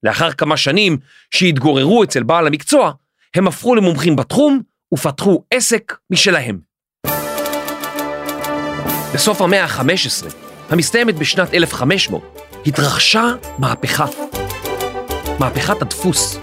לאחר 0.03 0.31
כמה 0.31 0.57
שנים 0.57 0.97
שהתגוררו 1.31 2.03
אצל 2.03 2.23
בעל 2.23 2.47
המקצוע, 2.47 2.91
הם 3.35 3.47
הפכו 3.47 3.75
למומחים 3.75 4.15
בתחום 4.15 4.61
ופתחו 4.93 5.43
עסק 5.51 5.97
משלהם. 6.09 6.59
בסוף 9.13 9.41
המאה 9.41 9.63
ה-15, 9.63 10.33
המסתיימת 10.69 11.15
בשנת 11.15 11.53
1500, 11.53 12.39
התרחשה 12.65 13.33
מהפכה. 13.57 14.05
מהפכת 15.39 15.81
הדפוס. 15.81 16.39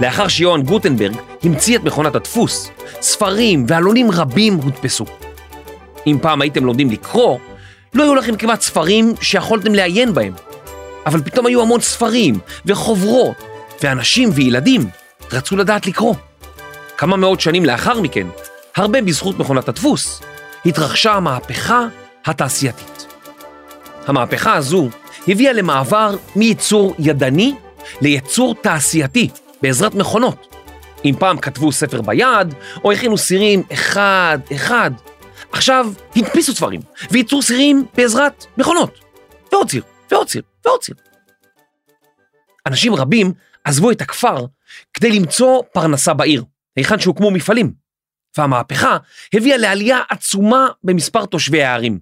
לאחר 0.00 0.28
שיוהאן 0.28 0.62
גוטנברג 0.62 1.16
המציא 1.42 1.78
את 1.78 1.84
מכונת 1.84 2.14
הדפוס, 2.14 2.70
ספרים 3.00 3.64
ועלונים 3.68 4.10
רבים 4.10 4.54
הודפסו. 4.54 5.04
אם 6.06 6.18
פעם 6.22 6.42
הייתם 6.42 6.64
לומדים 6.64 6.90
לקרוא, 6.90 7.38
לא 7.94 8.02
היו 8.02 8.14
לכם 8.14 8.36
כמעט 8.36 8.60
ספרים 8.60 9.14
שיכולתם 9.20 9.74
לעיין 9.74 10.14
בהם. 10.14 10.32
אבל 11.06 11.22
פתאום 11.22 11.46
היו 11.46 11.62
המון 11.62 11.80
ספרים 11.80 12.38
וחוברות, 12.66 13.36
ואנשים 13.82 14.30
וילדים 14.34 14.90
רצו 15.32 15.56
לדעת 15.56 15.86
לקרוא. 15.86 16.14
כמה 16.96 17.16
מאות 17.16 17.40
שנים 17.40 17.64
לאחר 17.64 18.00
מכן, 18.00 18.26
הרבה 18.76 19.02
בזכות 19.02 19.38
מכונת 19.38 19.68
הדפוס, 19.68 20.22
התרחשה 20.66 21.12
המהפכה 21.12 21.86
התעשייתית. 22.24 23.06
המהפכה 24.06 24.54
הזו 24.54 24.88
הביאה 25.28 25.52
למעבר 25.52 26.16
מייצור 26.36 26.94
ידני 26.98 27.54
לייצור 28.00 28.54
תעשייתי 28.54 29.28
בעזרת 29.62 29.94
מכונות. 29.94 30.54
אם 31.04 31.14
פעם 31.18 31.38
כתבו 31.38 31.72
ספר 31.72 32.02
ביד, 32.02 32.54
או 32.84 32.92
הכינו 32.92 33.18
סירים 33.18 33.62
אחד-אחד, 33.72 34.90
עכשיו 35.52 35.86
הדפיסו 36.16 36.54
ספרים 36.54 36.80
וייצרו 37.10 37.42
סירים 37.42 37.86
בעזרת 37.96 38.46
מכונות. 38.58 38.98
ועוד 39.52 39.70
ציר, 39.70 39.82
ועוד 40.10 40.26
ציר, 40.26 40.42
ועוד 40.64 40.80
ציר. 40.80 40.94
אנשים 42.66 42.94
רבים 42.94 43.32
עזבו 43.64 43.90
את 43.90 44.00
הכפר 44.00 44.46
כדי 44.94 45.10
למצוא 45.10 45.62
פרנסה 45.72 46.14
בעיר, 46.14 46.44
היכן 46.76 46.98
שהוקמו 46.98 47.30
מפעלים, 47.30 47.72
והמהפכה 48.38 48.96
הביאה 49.34 49.56
לעלייה 49.56 49.98
עצומה 50.08 50.68
במספר 50.84 51.26
תושבי 51.26 51.62
הערים. 51.62 51.98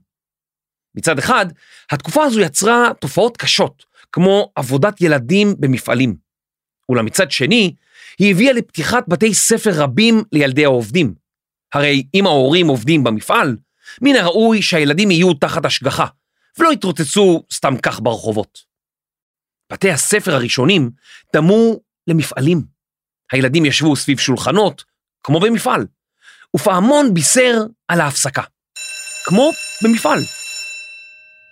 מצד 0.95 1.19
אחד, 1.19 1.47
התקופה 1.91 2.25
הזו 2.25 2.41
יצרה 2.41 2.89
תופעות 3.01 3.37
קשות, 3.37 3.85
כמו 4.13 4.53
עבודת 4.55 5.01
ילדים 5.01 5.55
במפעלים. 5.59 6.17
אולם 6.89 7.05
מצד 7.05 7.31
שני, 7.31 7.75
היא 8.19 8.35
הביאה 8.35 8.53
לפתיחת 8.53 9.09
בתי 9.09 9.35
ספר 9.35 9.71
רבים 9.75 10.23
לילדי 10.33 10.65
העובדים. 10.65 11.15
הרי 11.73 12.07
אם 12.15 12.27
ההורים 12.27 12.67
עובדים 12.67 13.05
במפעל, 13.05 13.57
מן 14.03 14.17
הראוי 14.17 14.63
שהילדים 14.63 15.11
יהיו 15.11 15.35
תחת 15.35 15.65
השגחה, 15.65 16.07
ולא 16.59 16.73
יתרוצצו 16.73 17.43
סתם 17.53 17.75
כך 17.83 18.01
ברחובות. 18.01 18.59
בתי 19.73 19.91
הספר 19.91 20.35
הראשונים 20.35 20.91
דמו 21.37 21.81
למפעלים. 22.07 22.74
הילדים 23.33 23.65
ישבו 23.65 23.97
סביב 23.97 24.19
שולחנות, 24.19 24.85
כמו 25.23 25.41
במפעל, 25.41 25.87
ופעמון 26.57 27.15
בישר 27.15 27.63
על 27.89 28.01
ההפסקה, 28.01 28.43
כמו 29.25 29.51
במפעל. 29.85 30.19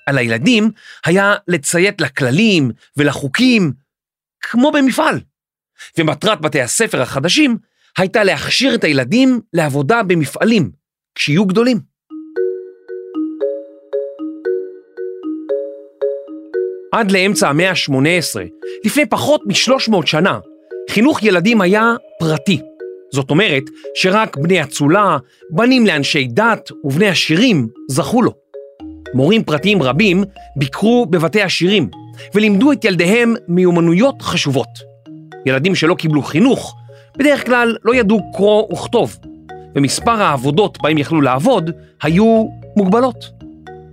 על 0.06 0.18
הילדים 0.18 0.70
היה 1.06 1.34
לציית 1.48 2.00
לכללים 2.00 2.70
ולחוקים, 2.96 3.72
כמו 4.40 4.72
במפעל. 4.72 5.20
ומטרת 5.98 6.40
בתי 6.40 6.60
הספר 6.60 7.02
החדשים 7.02 7.58
הייתה 7.98 8.24
להכשיר 8.24 8.74
את 8.74 8.84
הילדים 8.84 9.40
לעבודה 9.52 10.02
במפעלים, 10.02 10.70
כשיהיו 11.14 11.46
גדולים. 11.46 11.78
עד 16.92 17.10
לאמצע 17.10 17.48
המאה 17.48 17.70
ה-18, 17.70 18.40
לפני 18.84 19.06
פחות 19.06 19.40
מ-300 19.46 20.06
שנה, 20.06 20.38
חינוך 20.90 21.22
ילדים 21.22 21.60
היה 21.60 21.94
פרטי. 22.18 22.60
זאת 23.12 23.30
אומרת 23.30 23.62
שרק 23.94 24.36
בני 24.36 24.62
אצולה, 24.62 25.16
בנים 25.50 25.86
לאנשי 25.86 26.28
דת 26.30 26.70
ובני 26.84 27.08
עשירים 27.08 27.68
זכו 27.90 28.22
לו. 28.22 28.32
מורים 29.14 29.44
פרטיים 29.44 29.82
רבים 29.82 30.24
ביקרו 30.56 31.06
בבתי 31.06 31.42
עשירים 31.42 31.88
ולימדו 32.34 32.72
את 32.72 32.84
ילדיהם 32.84 33.34
מיומנויות 33.48 34.22
חשובות. 34.22 34.68
ילדים 35.46 35.74
שלא 35.74 35.94
קיבלו 35.94 36.22
חינוך, 36.22 36.74
בדרך 37.18 37.46
כלל 37.46 37.76
לא 37.84 37.94
ידעו 37.94 38.20
קרוא 38.34 38.72
וכתוב, 38.72 39.18
ומספר 39.74 40.22
העבודות 40.22 40.78
בהם 40.82 40.98
יכלו 40.98 41.20
לעבוד 41.20 41.70
היו 42.02 42.46
מוגבלות. 42.76 43.30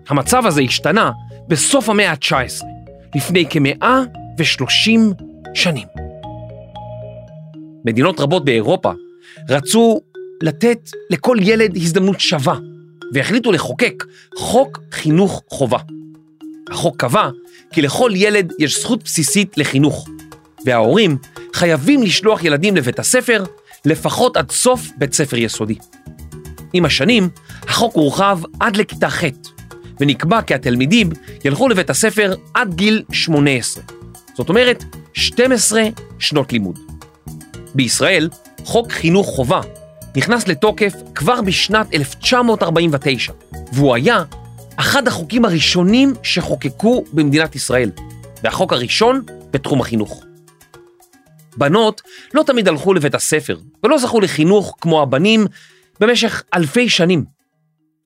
המצב 0.10 0.46
הזה 0.46 0.62
השתנה 0.62 1.12
בסוף 1.48 1.89
המאה 1.89 2.12
ה-19, 2.12 2.65
לפני 3.15 3.46
כמאה 3.50 4.01
ושלושים 4.38 5.13
שנים. 5.53 6.08
מדינות 7.86 8.19
רבות 8.19 8.45
באירופה 8.45 8.91
רצו 9.50 10.01
לתת 10.43 10.89
לכל 11.09 11.38
ילד 11.41 11.77
הזדמנות 11.77 12.19
שווה, 12.19 12.59
והחליטו 13.13 13.51
לחוקק 13.51 14.03
חוק 14.38 14.79
חינוך 14.91 15.43
חובה. 15.48 15.77
החוק 16.71 16.95
קבע 16.98 17.29
כי 17.74 17.81
לכל 17.81 18.12
ילד 18.15 18.53
יש 18.59 18.81
זכות 18.81 19.03
בסיסית 19.03 19.57
לחינוך, 19.57 20.07
וההורים 20.65 21.17
חייבים 21.53 22.03
לשלוח 22.03 22.43
ילדים 22.43 22.75
לבית 22.75 23.00
הספר 23.00 23.43
לפחות 23.86 24.38
עד 24.38 24.51
סוף 24.51 24.89
בית 24.98 25.13
ספר 25.13 25.38
יסודי. 25.38 25.75
עם 26.74 26.86
השנים, 26.86 27.29
החוק 27.67 27.95
הורחב 27.95 28.39
עד 28.59 28.77
לכיתה 28.77 29.09
ח', 29.09 29.24
ונקבע 30.00 30.41
כי 30.41 30.53
התלמידים 30.53 31.09
ילכו 31.45 31.69
לבית 31.69 31.89
הספר 31.89 32.36
עד 32.53 32.74
גיל 32.74 33.03
18. 33.12 33.83
זאת 34.38 34.50
אומרת, 34.50 34.83
12 35.13 35.83
שנות 36.19 36.53
לימוד. 36.53 36.79
בישראל, 37.75 38.29
חוק 38.63 38.91
חינוך 38.91 39.27
חובה 39.27 39.61
נכנס 40.17 40.47
לתוקף 40.47 40.93
כבר 41.15 41.41
בשנת 41.41 41.93
1949, 41.93 43.33
והוא 43.73 43.95
היה 43.95 44.23
אחד 44.75 45.07
החוקים 45.07 45.45
הראשונים 45.45 46.13
שחוקקו 46.23 47.03
במדינת 47.13 47.55
ישראל, 47.55 47.91
והחוק 48.43 48.73
הראשון 48.73 49.21
בתחום 49.51 49.81
החינוך. 49.81 50.23
בנות 51.57 52.01
לא 52.33 52.43
תמיד 52.43 52.67
הלכו 52.67 52.93
לבית 52.93 53.15
הספר 53.15 53.57
ולא 53.83 53.97
זכו 53.97 54.21
לחינוך 54.21 54.75
כמו 54.81 55.01
הבנים 55.01 55.45
במשך 55.99 56.43
אלפי 56.53 56.89
שנים. 56.89 57.25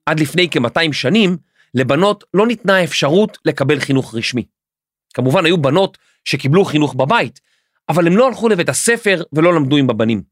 עד 0.06 0.20
לפני 0.20 0.48
כ-200 0.50 0.92
שנים, 0.92 1.36
לבנות 1.74 2.24
לא 2.34 2.46
ניתנה 2.46 2.76
האפשרות 2.76 3.38
לקבל 3.44 3.80
חינוך 3.80 4.14
רשמי. 4.14 4.44
כמובן, 5.14 5.44
היו 5.44 5.58
בנות 5.62 5.98
שקיבלו 6.24 6.64
חינוך 6.64 6.94
בבית, 6.94 7.40
אבל 7.88 8.06
הם 8.06 8.16
לא 8.16 8.26
הלכו 8.26 8.48
לבית 8.48 8.68
הספר 8.68 9.22
ולא 9.32 9.54
למדו 9.54 9.76
עם 9.76 9.90
הבנים. 9.90 10.22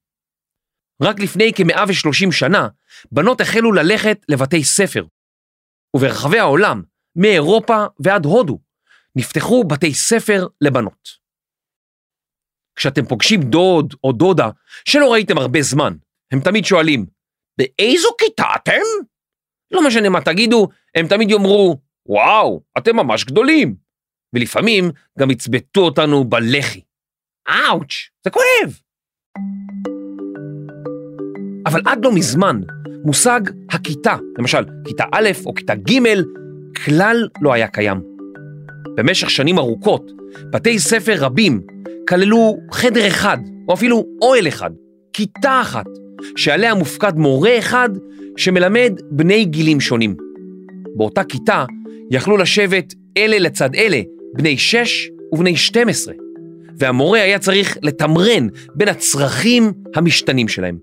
רק 1.02 1.20
לפני 1.20 1.52
כ-130 1.56 2.32
שנה, 2.32 2.68
בנות 3.12 3.40
החלו 3.40 3.72
ללכת 3.72 4.18
לבתי 4.28 4.64
ספר. 4.64 5.04
וברחבי 5.96 6.38
העולם, 6.38 6.82
מאירופה 7.16 7.84
ועד 8.00 8.24
הודו, 8.24 8.58
נפתחו 9.16 9.64
בתי 9.64 9.94
ספר 9.94 10.46
לבנות. 10.60 11.22
כשאתם 12.76 13.06
פוגשים 13.06 13.40
דוד 13.40 13.94
או 14.04 14.12
דודה 14.12 14.50
שלא 14.84 15.12
ראיתם 15.12 15.38
הרבה 15.38 15.62
זמן, 15.62 15.92
הם 16.32 16.40
תמיד 16.40 16.64
שואלים, 16.64 17.06
באיזו 17.58 18.08
כיתה 18.18 18.46
אתם? 18.56 18.82
לא 19.70 19.86
משנה 19.86 20.08
מה 20.08 20.20
תגידו, 20.20 20.68
הם 20.94 21.08
תמיד 21.08 21.30
יאמרו, 21.30 21.80
וואו, 22.06 22.62
אתם 22.78 22.96
ממש 22.96 23.24
גדולים. 23.24 23.76
ולפעמים 24.34 24.90
גם 25.18 25.30
יצבטו 25.30 25.80
אותנו 25.80 26.24
בלחי. 26.24 26.80
אאוץ', 27.48 27.92
זה 28.24 28.30
כואב. 28.30 28.78
אבל 31.66 31.80
עד 31.86 32.04
לא 32.04 32.12
מזמן, 32.12 32.60
מושג 33.04 33.40
הכיתה, 33.70 34.16
למשל 34.38 34.64
כיתה 34.84 35.04
א' 35.12 35.28
או 35.46 35.54
כיתה 35.54 35.74
ג', 35.74 35.98
כלל 36.84 37.28
לא 37.40 37.52
היה 37.52 37.68
קיים. 37.68 38.00
במשך 38.96 39.30
שנים 39.30 39.58
ארוכות, 39.58 40.10
בתי 40.52 40.78
ספר 40.78 41.14
רבים 41.18 41.60
כללו 42.08 42.56
חדר 42.72 43.08
אחד, 43.08 43.38
או 43.68 43.74
אפילו 43.74 44.04
אוהל 44.22 44.48
אחד, 44.48 44.70
כיתה 45.12 45.60
אחת, 45.60 45.86
שעליה 46.36 46.74
מופקד 46.74 47.16
מורה 47.16 47.58
אחד 47.58 47.88
שמלמד 48.36 48.92
בני 49.10 49.44
גילים 49.44 49.80
שונים. 49.80 50.16
באותה 50.96 51.24
כיתה 51.24 51.64
יכלו 52.10 52.36
לשבת 52.36 52.94
אלה 53.16 53.38
לצד 53.38 53.74
אלה, 53.74 54.00
בני 54.34 54.58
6 54.58 55.10
ובני 55.32 55.56
12, 55.56 56.14
והמורה 56.78 57.22
היה 57.22 57.38
צריך 57.38 57.78
לתמרן 57.82 58.48
בין 58.74 58.88
הצרכים 58.88 59.72
המשתנים 59.94 60.48
שלהם. 60.48 60.78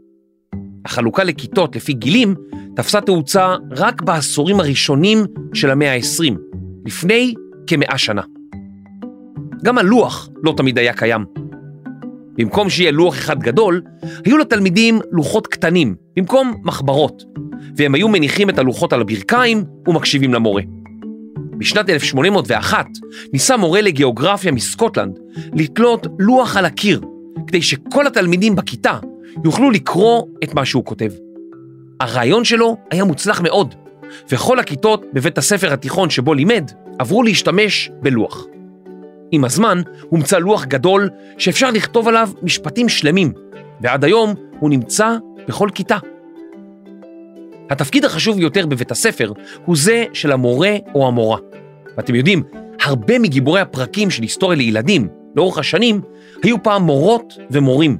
החלוקה 0.86 1.24
לכיתות 1.24 1.75
לפי 1.75 1.93
גילים 1.93 2.36
תפסה 2.75 3.01
תאוצה 3.01 3.55
רק 3.72 4.01
בעשורים 4.01 4.60
הראשונים 4.60 5.25
של 5.53 5.69
המאה 5.69 5.93
ה-20, 5.93 6.34
לפני 6.86 7.34
כמאה 7.67 7.98
שנה. 7.98 8.22
גם 9.63 9.77
הלוח 9.77 10.29
לא 10.43 10.53
תמיד 10.58 10.77
היה 10.77 10.93
קיים. 10.93 11.25
במקום 12.38 12.69
שיהיה 12.69 12.91
לוח 12.91 13.15
אחד 13.15 13.39
גדול, 13.39 13.81
היו 14.25 14.38
לתלמידים 14.38 15.00
לוחות 15.12 15.48
קטנים, 15.48 15.96
במקום 16.15 16.53
מחברות, 16.63 17.24
והם 17.77 17.96
היו 17.96 18.08
מניחים 18.08 18.50
את 18.50 18.58
הלוחות 18.58 18.93
על 18.93 19.01
הברכיים 19.01 19.63
ומקשיבים 19.88 20.34
למורה. 20.34 20.62
בשנת 21.60 21.89
1801 21.89 22.88
ניסה 23.34 23.58
מורה 23.58 23.82
לגיאוגרפיה 23.82 24.51
מסקוטלנד 24.51 25.20
לתלות 25.54 26.08
לוח 26.20 26.58
על 26.58 26.66
הקיר, 26.66 27.01
כדי 27.48 27.62
שכל 27.62 28.08
התלמידים 28.08 28.56
בכיתה 28.56 28.98
יוכלו 29.46 29.72
לקרוא 29.72 30.24
את 30.44 30.54
מה 30.54 30.66
שהוא 30.66 30.86
כותב. 30.86 31.12
הרעיון 32.00 32.46
שלו 32.46 32.78
היה 32.92 33.04
מוצלח 33.04 33.42
מאוד, 33.42 33.75
וכל 34.32 34.60
הכיתות 34.60 35.06
בבית 35.13 35.38
הספר 35.38 35.74
התיכון 35.74 36.10
שבו 36.10 36.34
לימד 36.34 36.72
עברו 37.00 37.24
להשתמש 37.24 37.92
בלוח. 38.01 38.46
עם 39.32 39.46
הזמן 39.46 39.82
הומצא 40.10 40.38
לוח 40.38 40.66
גדול 40.66 41.10
שאפשר 41.38 41.72
לכתוב 41.72 42.08
עליו 42.08 42.30
משפטים 42.42 42.89
שלמים, 42.89 43.34
ועד 43.82 44.04
היום 44.04 44.34
הוא 44.60 44.70
נמצא 44.70 45.18
בכל 45.48 45.70
כיתה. 45.74 45.98
התפקיד 47.70 48.06
החשוב 48.06 48.38
ביותר 48.38 48.66
בבית 48.66 48.92
הספר 48.92 49.32
הוא 49.66 49.76
זה 49.78 50.06
של 50.14 50.32
המורה 50.32 50.76
או 50.96 51.08
המורה. 51.08 51.38
ואתם 51.98 52.16
יודעים, 52.16 52.44
הרבה 52.82 53.20
מגיבורי 53.20 53.62
הפרקים 53.62 54.10
של 54.10 54.22
היסטוריה 54.22 54.58
לילדים 54.58 55.08
לאורך 55.36 55.58
השנים 55.58 56.02
היו 56.44 56.64
פעם 56.64 56.84
מורות 56.84 57.34
ומורים. 57.52 57.98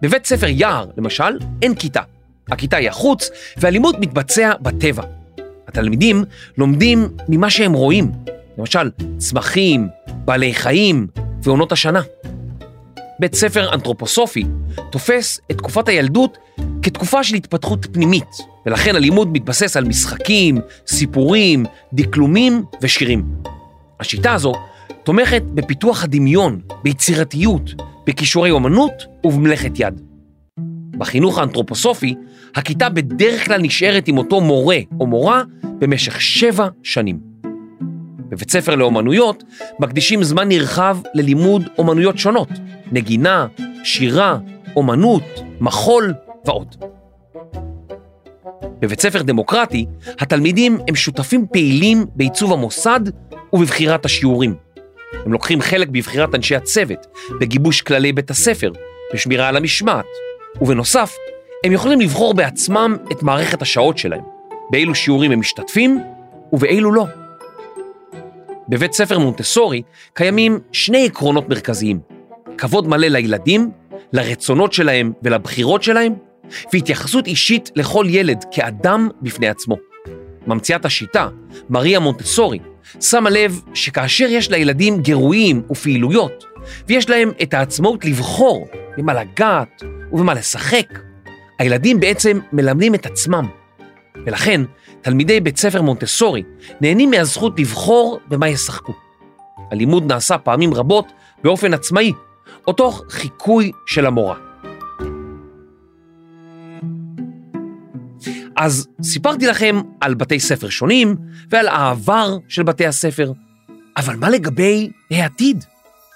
בבית 0.02 0.26
ספר 0.26 0.48
יער, 0.48 0.90
למשל, 0.98 1.40
אין 1.62 1.76
כיתה. 1.76 2.02
הכיתה 2.52 2.78
היא 2.78 2.90
החוץ, 2.90 3.30
והלימוד 3.58 4.00
מתבצע 4.00 4.54
בטבע. 4.62 5.04
התלמידים 5.68 6.24
לומדים 6.58 7.08
ממה 7.30 7.50
שהם 7.50 7.74
רואים, 7.74 8.12
למשל, 8.58 8.92
צמחים, 9.18 9.88
בעלי 10.08 10.54
חיים 10.54 11.08
ועונות 11.44 11.72
השנה. 11.72 12.02
בית 13.20 13.36
ספר 13.36 13.74
אנתרופוסופי 13.74 14.46
תופס 14.92 15.42
את 15.52 15.58
תקופת 15.58 15.88
הילדות 15.88 16.38
כתקופה 16.82 17.24
של 17.24 17.36
התפתחות 17.36 17.88
פנימית, 17.92 18.38
ולכן 18.66 18.96
הלימוד 18.96 19.34
מתבסס 19.34 19.78
על 19.78 19.86
משחקים, 19.86 20.62
סיפורים, 20.88 21.66
דקלומים 21.94 22.64
ושירים. 22.82 23.26
השיטה 24.00 24.34
הזו 24.34 24.54
תומכת 25.04 25.44
בפיתוח 25.54 26.04
הדמיון, 26.04 26.62
ביצירתיות, 26.84 27.74
בכישורי 28.08 28.52
אומנות 28.52 28.94
ובמלאכת 29.24 29.72
יד. 29.76 30.02
בחינוך 30.98 31.38
האנתרופוסופי, 31.38 32.16
הכיתה 32.56 32.90
בדרך 32.90 33.46
כלל 33.46 33.62
נשארת 33.62 34.08
עם 34.08 34.18
אותו 34.18 34.42
מורה 34.42 34.78
או 35.00 35.08
מורה 35.08 35.44
במשך 35.64 36.22
שבע 36.22 36.68
שנים. 36.84 37.20
בבית 38.30 38.52
ספר 38.52 38.76
לאומנויות 38.76 39.44
מקדישים 39.80 40.24
זמן 40.24 40.48
נרחב 40.48 40.98
ללימוד 41.14 41.64
אומנויות 41.78 42.18
שונות, 42.18 42.50
נגינה, 42.92 43.48
שירה, 43.84 44.38
אומנות, 44.76 45.24
מחול 45.60 46.14
ועוד. 46.46 46.76
בבית 48.80 49.00
ספר 49.02 49.22
דמוקרטי, 49.22 49.86
התלמידים 50.20 50.78
הם 50.88 50.96
שותפים 50.96 51.46
פעילים 51.52 52.06
בעיצוב 52.16 52.54
המוסד 52.54 53.00
ובבחירת 53.54 54.06
השיעורים. 54.06 54.56
הם 55.26 55.34
לוקחים 55.34 55.62
חלק 55.62 55.88
בבחירת 55.88 56.36
אנשי 56.36 56.56
הצוות, 56.56 57.08
בגיבוש 57.40 57.82
כללי 57.82 58.14
בית 58.14 58.30
הספר, 58.30 58.72
בשמירה 59.14 59.48
על 59.48 59.58
המשמעת, 59.58 60.06
ובנוסף, 60.62 61.16
הם 61.66 61.72
יכולים 61.72 62.02
לבחור 62.02 62.34
בעצמם 62.34 62.98
את 63.12 63.24
מערכת 63.24 63.62
השעות 63.62 63.98
שלהם, 63.98 64.24
באילו 64.70 64.96
שיעורים 64.96 65.32
הם 65.32 65.40
משתתפים 65.40 66.00
ובאילו 66.54 66.92
לא. 66.92 67.06
בבית 68.70 68.94
ספר 68.94 69.20
מונטסורי 69.20 69.82
קיימים 70.14 70.60
שני 70.72 71.06
עקרונות 71.06 71.50
מרכזיים, 71.50 72.00
כבוד 72.58 72.88
מלא 72.88 73.08
לילדים, 73.08 73.72
לרצונות 74.14 74.74
שלהם 74.74 75.14
ולבחירות 75.24 75.84
שלהם, 75.84 76.14
והתייחסות 76.74 77.28
אישית 77.28 77.72
לכל 77.76 78.06
ילד 78.10 78.46
כאדם 78.52 79.10
בפני 79.22 79.48
עצמו. 79.48 79.76
ממציאת 80.48 80.86
השיטה, 80.86 81.28
מריה 81.70 82.00
מונטסורי, 82.00 82.60
שמה 83.02 83.30
לב 83.30 83.62
שכאשר 83.74 84.26
יש 84.30 84.52
לילדים 84.52 85.02
גירויים 85.02 85.62
ופעילויות, 85.72 86.46
ויש 86.88 87.10
להם 87.10 87.32
את 87.42 87.54
העצמאות 87.54 88.06
לבחור 88.06 88.68
במה 88.98 89.14
לגעת 89.14 89.84
ובמה 90.12 90.34
לשחק, 90.34 91.00
הילדים 91.60 92.00
בעצם 92.00 92.40
מלמדים 92.54 92.96
את 92.96 93.06
עצמם. 93.06 93.48
ולכן, 94.26 94.62
תלמידי 95.02 95.40
בית 95.40 95.58
ספר 95.58 95.82
מונטסורי 95.82 96.44
נהנים 96.82 97.12
מהזכות 97.12 97.60
לבחור 97.60 98.20
במה 98.28 98.50
ישחקו. 98.50 98.94
הלימוד 99.72 100.12
נעשה 100.12 100.38
פעמים 100.38 100.74
רבות 100.74 101.06
באופן 101.44 101.74
עצמאי, 101.74 102.14
או 102.68 102.74
תוך 102.74 103.04
חיקוי 103.10 103.72
של 103.86 104.06
המורה. 104.06 104.49
אז 108.60 108.88
סיפרתי 109.04 109.48
לכם 109.48 109.82
על 110.02 110.14
בתי 110.14 110.40
ספר 110.40 110.70
שונים 110.70 111.16
ועל 111.50 111.68
העבר 111.68 112.38
של 112.48 112.64
בתי 112.64 112.86
הספר, 112.86 113.32
אבל 113.98 114.16
מה 114.16 114.30
לגבי 114.30 114.92
העתיד? 115.12 115.64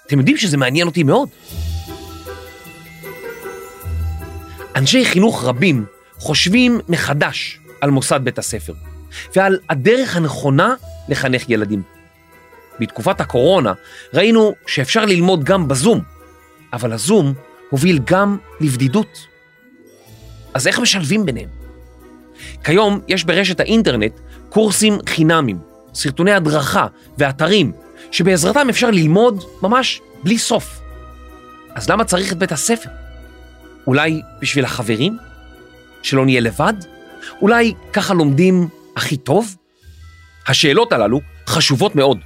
אתם 0.08 0.20
יודעים 0.20 0.38
שזה 0.38 0.58
מעניין 0.58 0.88
אותי 0.88 1.04
מאוד. 1.04 1.30
אנשי 4.76 5.06
חינוך 5.06 5.44
רבים 5.44 5.86
חושבים 6.18 6.80
מחדש 6.90 7.60
על 7.82 7.90
מוסד 7.90 8.20
בית 8.24 8.40
הספר 8.40 8.74
ועל 9.36 9.60
הדרך 9.70 10.18
הנכונה 10.18 10.74
לחנך 11.10 11.50
ילדים. 11.50 11.82
בתקופת 12.80 13.22
הקורונה 13.22 13.74
ראינו 14.14 14.54
שאפשר 14.68 15.06
ללמוד 15.06 15.44
גם 15.44 15.68
בזום, 15.68 16.02
אבל 16.74 16.94
הזום 16.94 17.34
הוביל 17.70 18.00
גם 18.06 18.38
לבדידות. 18.60 19.28
אז 20.54 20.68
איך 20.68 20.80
משלבים 20.80 21.26
ביניהם? 21.26 21.63
כיום 22.64 23.00
יש 23.08 23.24
ברשת 23.24 23.60
האינטרנט 23.60 24.20
קורסים 24.50 24.98
חינמים, 25.10 25.60
סרטוני 25.94 26.32
הדרכה 26.32 26.88
ואתרים 27.18 27.72
שבעזרתם 28.12 28.70
אפשר 28.70 28.92
ללמוד 28.92 29.44
ממש 29.62 30.02
בלי 30.24 30.38
סוף. 30.38 30.80
אז 31.76 31.90
למה 31.90 32.04
צריך 32.04 32.32
את 32.32 32.38
בית 32.38 32.52
הספר? 32.52 32.90
אולי 33.88 34.22
בשביל 34.42 34.66
החברים? 34.66 35.18
שלא 36.04 36.26
נהיה 36.26 36.42
לבד? 36.42 36.74
אולי 37.42 37.74
ככה 37.94 38.14
לומדים 38.14 38.68
הכי 38.96 39.18
טוב? 39.18 39.56
השאלות 40.48 40.94
הללו 40.94 41.22
חשובות 41.48 41.96
מאוד, 41.96 42.18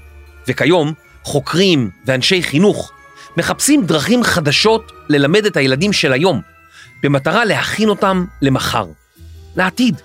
וכיום 0.48 0.94
חוקרים 1.24 1.90
ואנשי 2.06 2.44
חינוך 2.44 2.92
מחפשים 3.38 3.86
דרכים 3.86 4.24
חדשות 4.24 4.92
ללמד 5.10 5.46
את 5.46 5.58
הילדים 5.58 5.94
של 5.94 6.14
היום, 6.14 6.42
במטרה 7.04 7.46
להכין 7.46 7.90
אותם 7.90 8.26
למחר, 8.42 8.86
לעתיד. 9.58 10.02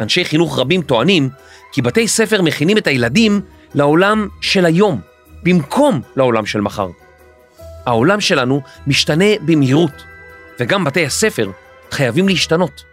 אנשי 0.00 0.24
חינוך 0.24 0.58
רבים 0.58 0.82
טוענים 0.82 1.28
כי 1.72 1.82
בתי 1.82 2.08
ספר 2.08 2.42
מכינים 2.42 2.78
את 2.78 2.86
הילדים 2.86 3.40
לעולם 3.74 4.28
של 4.40 4.66
היום, 4.66 5.00
במקום 5.42 6.00
לעולם 6.16 6.46
של 6.46 6.60
מחר. 6.60 6.88
העולם 7.86 8.20
שלנו 8.20 8.60
משתנה 8.86 9.24
במהירות, 9.42 10.04
וגם 10.60 10.84
בתי 10.84 11.06
הספר 11.06 11.50
חייבים 11.90 12.28
להשתנות. 12.28 12.84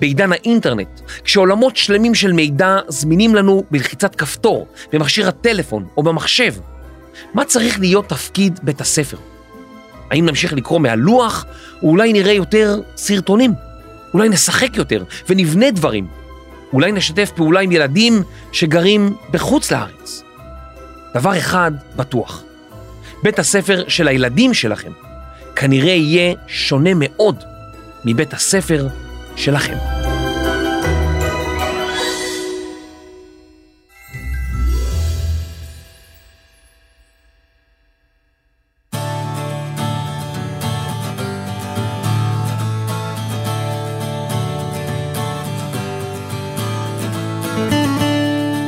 בעידן 0.00 0.32
האינטרנט, 0.32 1.00
כשעולמות 1.24 1.76
שלמים 1.76 2.14
של 2.14 2.32
מידע 2.32 2.78
זמינים 2.88 3.34
לנו 3.34 3.64
בלחיצת 3.70 4.14
כפתור, 4.14 4.66
במכשיר 4.92 5.28
הטלפון 5.28 5.86
או 5.96 6.02
במחשב, 6.02 6.54
מה 7.34 7.44
צריך 7.44 7.80
להיות 7.80 8.08
תפקיד 8.08 8.60
בית 8.62 8.80
הספר? 8.80 9.16
האם 10.10 10.26
נמשיך 10.26 10.52
לקרוא 10.52 10.80
מהלוח, 10.80 11.46
או 11.82 11.88
אולי 11.88 12.12
נראה 12.12 12.32
יותר 12.32 12.80
סרטונים? 12.96 13.52
אולי 14.14 14.28
נשחק 14.28 14.76
יותר 14.76 15.04
ונבנה 15.28 15.70
דברים? 15.70 16.06
אולי 16.72 16.92
נשתף 16.92 17.30
פעולה 17.36 17.60
עם 17.60 17.72
ילדים 17.72 18.22
שגרים 18.52 19.16
בחוץ 19.30 19.72
לארץ? 19.72 20.22
דבר 21.14 21.38
אחד 21.38 21.72
בטוח, 21.96 22.42
בית 23.22 23.38
הספר 23.38 23.84
של 23.88 24.08
הילדים 24.08 24.54
שלכם 24.54 24.92
כנראה 25.56 25.92
יהיה 25.92 26.34
שונה 26.46 26.90
מאוד 26.94 27.36
מבית 28.04 28.32
הספר 28.32 28.88
שלכם. 29.36 29.76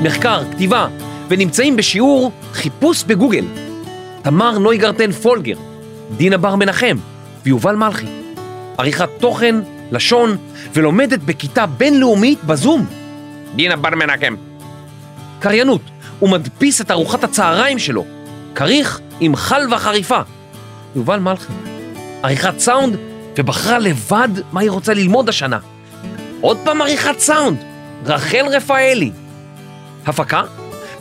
מחקר, 0.03 0.43
כתיבה, 0.53 0.89
ונמצאים 1.29 1.77
בשיעור 1.77 2.33
חיפוש 2.53 3.05
בגוגל. 3.05 3.45
תמר 4.23 4.59
נויגרטן 4.59 5.13
פולגר, 5.13 5.57
דינה 6.17 6.37
בר 6.37 6.57
מנחם 6.57 6.97
ויובל 7.45 7.77
מלכי. 7.77 8.07
עריכת 8.79 9.09
תוכן, 9.19 9.55
לשון, 9.91 10.37
ולומדת 10.75 11.19
בכיתה 11.19 11.67
בינלאומית 11.67 12.45
בזום. 12.45 12.87
דינה 13.55 13.77
בר 13.77 13.91
מנחם. 13.91 14.35
קריינות, 15.39 15.81
הוא 16.19 16.31
מדפיס 16.31 16.81
את 16.81 16.91
ארוחת 16.91 17.25
הצהריים 17.25 17.79
שלו. 17.79 18.05
כריך 18.55 19.01
עם 19.21 19.37
חלבה 19.37 19.79
חריפה. 19.79 20.21
יובל 20.97 21.19
מלכי. 21.19 21.53
עריכת 22.23 22.59
סאונד, 22.59 22.97
ובחרה 23.39 23.79
לבד 23.79 24.29
מה 24.53 24.61
היא 24.61 24.71
רוצה 24.71 24.95
ללמוד 24.95 25.29
השנה. 25.29 25.59
עוד 26.41 26.59
פעם 26.65 26.83
עריכת 26.83 27.19
סאונד, 27.19 27.59
רחל 28.07 28.47
רפאלי. 28.53 29.11
הפקה, 30.07 30.43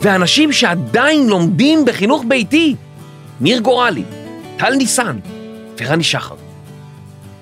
ואנשים 0.00 0.52
שעדיין 0.52 1.28
לומדים 1.28 1.84
בחינוך 1.84 2.24
ביתי. 2.28 2.76
ניר 3.40 3.60
גורלי, 3.60 4.04
טל 4.58 4.74
ניסן 4.74 5.18
ורני 5.80 6.04
שחר. 6.04 6.34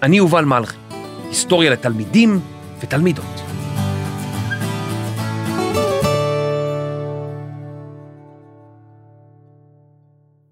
אני 0.02 0.16
יובל 0.16 0.44
מלכי, 0.44 0.76
היסטוריה 1.28 1.70
לתלמידים 1.70 2.40
ותלמידות. 2.80 3.40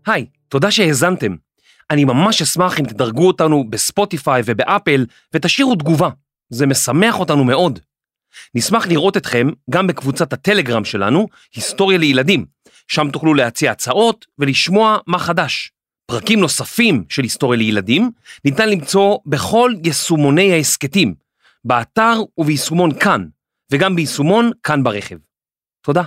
היי, 0.06 0.26
תודה 0.48 0.70
שהאזנתם. 0.70 1.36
אני 1.90 2.04
ממש 2.04 2.42
אשמח 2.42 2.80
אם 2.80 2.84
תדרגו 2.84 3.26
אותנו 3.26 3.64
בספוטיפיי 3.70 4.42
ובאפל 4.44 5.06
ותשאירו 5.34 5.74
תגובה, 5.74 6.08
זה 6.50 6.66
משמח 6.66 7.20
אותנו 7.20 7.44
מאוד. 7.44 7.78
נשמח 8.54 8.86
לראות 8.86 9.16
אתכם 9.16 9.48
גם 9.70 9.86
בקבוצת 9.86 10.32
הטלגרם 10.32 10.84
שלנו, 10.84 11.28
היסטוריה 11.54 11.98
לילדים, 11.98 12.46
שם 12.88 13.10
תוכלו 13.12 13.34
להציע 13.34 13.70
הצעות 13.70 14.26
ולשמוע 14.38 14.98
מה 15.06 15.18
חדש. 15.18 15.72
פרקים 16.06 16.40
נוספים 16.40 17.04
של 17.08 17.22
היסטוריה 17.22 17.58
לילדים 17.58 18.10
ניתן 18.44 18.68
למצוא 18.68 19.18
בכל 19.26 19.72
יישומוני 19.84 20.52
ההסכתים, 20.52 21.14
באתר 21.64 22.20
וביישומון 22.38 22.98
כאן, 22.98 23.26
וגם 23.72 23.96
ביישומון 23.96 24.50
כאן 24.62 24.82
ברכב. 24.82 25.16
תודה. 25.82 26.02